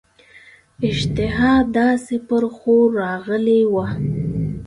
اشتها 0.89 1.51
داسي 1.75 2.17
پر 2.27 2.43
ښور 2.57 2.87
راغلې 3.01 3.61
وه. 3.73 3.85